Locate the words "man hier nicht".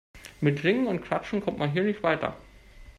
1.59-2.01